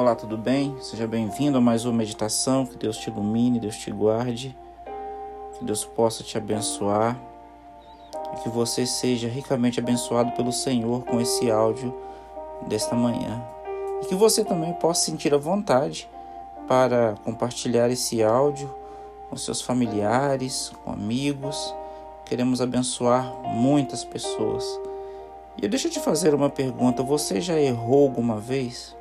[0.00, 0.74] Olá, tudo bem?
[0.80, 2.64] Seja bem-vindo a mais uma meditação.
[2.64, 4.56] Que Deus te ilumine, Deus te guarde,
[5.58, 7.20] que Deus possa te abençoar
[8.32, 11.94] e que você seja ricamente abençoado pelo Senhor com esse áudio
[12.66, 13.44] desta manhã.
[14.02, 16.08] E que você também possa sentir a vontade
[16.66, 18.74] para compartilhar esse áudio
[19.28, 21.74] com seus familiares, com amigos.
[22.24, 24.64] Queremos abençoar muitas pessoas.
[25.60, 28.98] E deixa eu te fazer uma pergunta: você já errou alguma vez?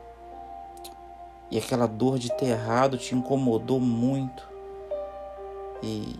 [1.51, 4.47] E aquela dor de ter errado te incomodou muito?
[5.81, 6.15] E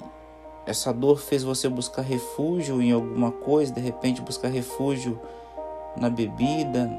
[0.65, 5.19] essa dor fez você buscar refúgio em alguma coisa, de repente buscar refúgio
[5.95, 6.89] na bebida,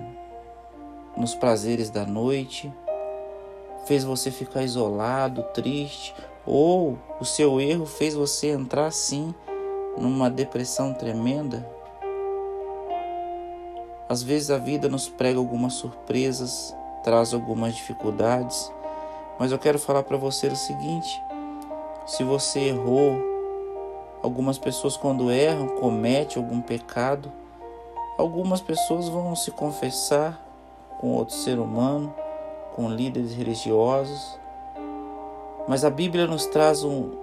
[1.16, 2.72] nos prazeres da noite?
[3.86, 6.14] Fez você ficar isolado, triste?
[6.46, 9.34] Ou o seu erro fez você entrar assim
[9.96, 11.66] numa depressão tremenda?
[14.08, 18.72] Às vezes a vida nos prega algumas surpresas, traz algumas dificuldades,
[19.38, 21.22] mas eu quero falar para você o seguinte:
[22.06, 23.18] se você errou,
[24.22, 27.32] algumas pessoas quando erram cometem algum pecado,
[28.18, 30.46] algumas pessoas vão se confessar
[30.98, 32.14] com outro ser humano,
[32.74, 34.38] com líderes religiosos,
[35.66, 37.18] mas a Bíblia nos traz um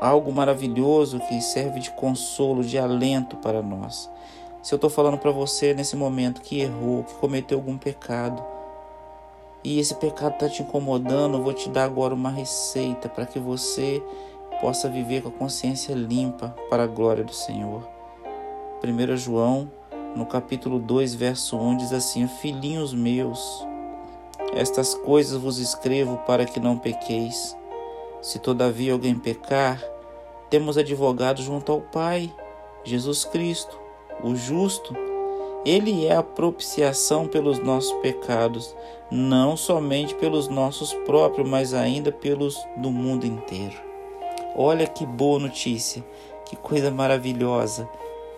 [0.00, 4.10] algo maravilhoso que serve de consolo, de alento para nós.
[4.60, 8.42] Se eu estou falando para você nesse momento que errou, que cometeu algum pecado,
[9.64, 13.38] e esse pecado está te incomodando, eu vou te dar agora uma receita para que
[13.38, 14.02] você
[14.60, 17.88] possa viver com a consciência limpa para a glória do Senhor.
[18.82, 19.70] 1 João,
[20.16, 23.66] no capítulo 2, verso 1, diz assim: Filhinhos meus,
[24.54, 27.56] estas coisas vos escrevo para que não pequeis.
[28.20, 29.82] Se todavia alguém pecar,
[30.50, 32.32] temos advogado junto ao Pai,
[32.84, 33.82] Jesus Cristo
[34.22, 34.94] o justo,
[35.64, 38.74] ele é a propiciação pelos nossos pecados,
[39.10, 43.76] não somente pelos nossos próprios, mas ainda pelos do mundo inteiro.
[44.56, 46.04] Olha que boa notícia,
[46.44, 47.88] que coisa maravilhosa.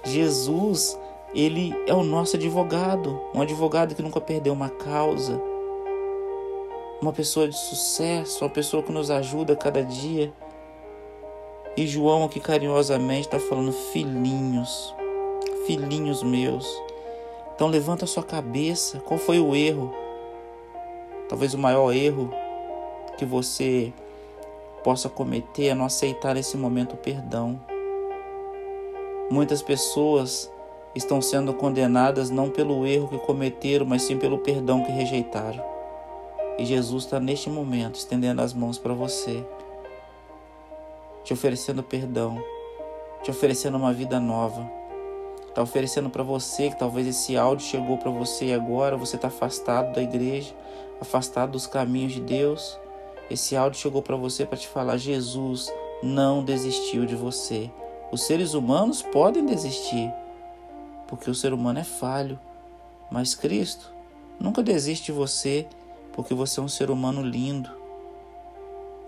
[0.05, 0.99] Jesus,
[1.35, 5.41] ele é o nosso advogado, um advogado que nunca perdeu uma causa,
[7.01, 10.33] uma pessoa de sucesso, uma pessoa que nos ajuda cada dia.
[11.77, 14.95] E João aqui carinhosamente está falando, filhinhos,
[15.67, 16.67] filhinhos meus.
[17.55, 18.99] Então levanta sua cabeça.
[19.01, 19.95] Qual foi o erro?
[21.29, 22.31] Talvez o maior erro
[23.17, 23.93] que você
[24.83, 27.61] possa cometer é não aceitar nesse momento o perdão.
[29.31, 30.51] Muitas pessoas
[30.95, 35.65] estão sendo condenadas não pelo erro que cometeram, mas sim pelo perdão que rejeitaram.
[36.59, 39.45] E Jesus está neste momento estendendo as mãos para você,
[41.25, 42.43] te oferecendo perdão,
[43.23, 44.84] te oferecendo uma vida nova
[45.55, 49.95] está oferecendo para você, que talvez esse áudio chegou para você agora você está afastado
[49.95, 50.53] da igreja,
[51.01, 52.77] afastado dos caminhos de Deus.
[53.31, 55.73] Esse áudio chegou para você para te falar: Jesus
[56.03, 57.71] não desistiu de você.
[58.11, 60.13] Os seres humanos podem desistir,
[61.07, 62.37] porque o ser humano é falho,
[63.09, 63.93] mas Cristo
[64.41, 65.69] nunca desiste de você,
[66.13, 67.71] porque você é um ser humano lindo.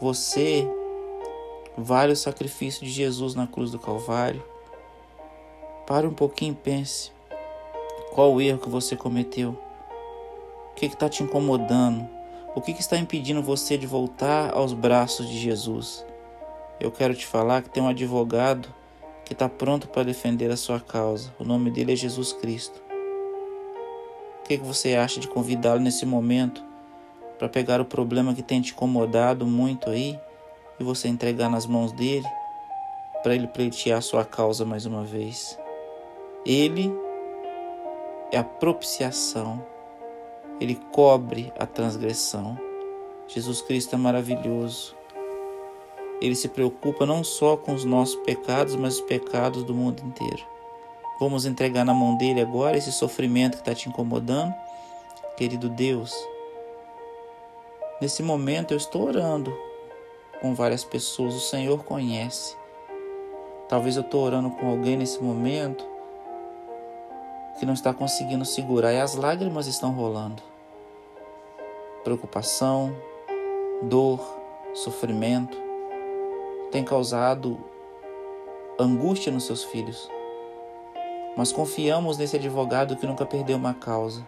[0.00, 0.64] Você
[1.76, 4.55] vale o sacrifício de Jesus na cruz do Calvário.
[5.86, 7.12] Pare um pouquinho e pense.
[8.12, 9.56] Qual o erro que você cometeu?
[10.72, 12.08] O que está te incomodando?
[12.56, 16.04] O que, que está impedindo você de voltar aos braços de Jesus?
[16.80, 18.68] Eu quero te falar que tem um advogado
[19.24, 21.32] que está pronto para defender a sua causa.
[21.38, 22.82] O nome dele é Jesus Cristo.
[24.40, 26.64] O que, que você acha de convidá-lo nesse momento
[27.38, 30.18] para pegar o problema que tem te incomodado muito aí
[30.80, 32.26] e você entregar nas mãos dele
[33.22, 35.56] para ele pleitear a sua causa mais uma vez?
[36.46, 36.96] Ele
[38.30, 39.66] é a propiciação,
[40.60, 42.56] ele cobre a transgressão.
[43.26, 44.94] Jesus Cristo é maravilhoso.
[46.20, 50.44] Ele se preocupa não só com os nossos pecados, mas os pecados do mundo inteiro.
[51.18, 54.54] Vamos entregar na mão dele agora esse sofrimento que está te incomodando?
[55.36, 56.14] Querido Deus,
[58.00, 59.52] nesse momento eu estou orando
[60.40, 62.56] com várias pessoas, o Senhor conhece.
[63.68, 65.95] Talvez eu estou orando com alguém nesse momento
[67.58, 70.42] que não está conseguindo segurar e as lágrimas estão rolando.
[72.04, 72.94] Preocupação,
[73.82, 74.20] dor,
[74.74, 75.56] sofrimento
[76.70, 77.58] tem causado
[78.78, 80.10] angústia nos seus filhos.
[81.36, 84.26] Mas confiamos nesse advogado que nunca perdeu uma causa.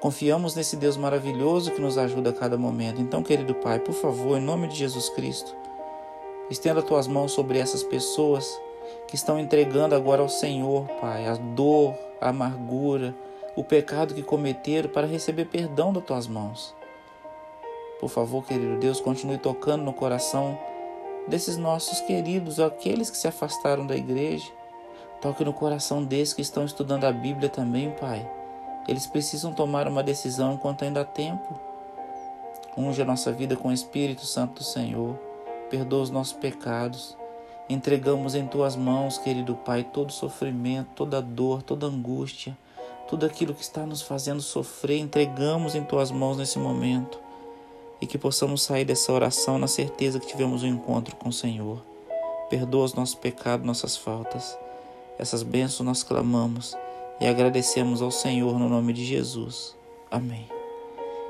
[0.00, 3.00] Confiamos nesse Deus maravilhoso que nos ajuda a cada momento.
[3.00, 5.54] Então, querido Pai, por favor, em nome de Jesus Cristo,
[6.50, 8.58] estenda tuas mãos sobre essas pessoas
[9.06, 13.14] que estão entregando agora ao Senhor, Pai, a dor, a amargura,
[13.56, 16.74] o pecado que cometeram para receber perdão das tuas mãos.
[18.00, 20.58] Por favor, querido Deus, continue tocando no coração
[21.28, 24.50] desses nossos queridos, aqueles que se afastaram da igreja.
[25.20, 28.28] Toque no coração desses que estão estudando a Bíblia também, Pai.
[28.88, 31.60] Eles precisam tomar uma decisão enquanto ainda há tempo.
[32.76, 35.14] Unge a nossa vida com o Espírito Santo do Senhor.
[35.68, 37.16] Perdoa os nossos pecados.
[37.70, 42.58] Entregamos em tuas mãos, querido Pai, todo sofrimento, toda dor, toda angústia,
[43.08, 47.20] tudo aquilo que está nos fazendo sofrer, entregamos em tuas mãos nesse momento.
[48.00, 51.80] E que possamos sair dessa oração na certeza que tivemos um encontro com o Senhor.
[52.48, 54.58] Perdoa os nossos pecados, nossas faltas.
[55.16, 56.76] Essas bênçãos nós clamamos
[57.20, 59.76] e agradecemos ao Senhor no nome de Jesus.
[60.10, 60.48] Amém.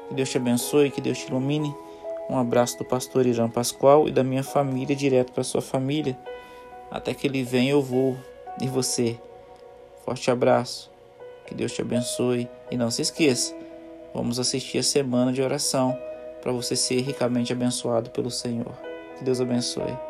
[0.08, 1.74] Que Deus te abençoe, que Deus te ilumine.
[2.30, 6.16] Um abraço do pastor Irã Pascoal e da minha família direto para sua família.
[6.88, 8.16] Até que ele venha eu vou.
[8.62, 9.18] E você?
[10.04, 10.92] Forte abraço.
[11.44, 13.52] Que Deus te abençoe e não se esqueça.
[14.14, 15.98] Vamos assistir a semana de oração
[16.40, 18.78] para você ser ricamente abençoado pelo Senhor.
[19.18, 20.09] Que Deus abençoe.